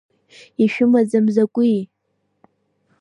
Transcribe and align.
Ишәымаӡам 0.63 1.25
закәи?! 1.35 1.79